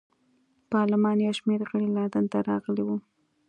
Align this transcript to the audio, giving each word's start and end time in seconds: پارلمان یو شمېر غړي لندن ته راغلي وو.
پارلمان 0.71 1.17
یو 1.19 1.33
شمېر 1.39 1.59
غړي 1.69 1.87
لندن 1.97 2.25
ته 2.31 2.37
راغلي 2.49 2.83
وو. 2.85 2.97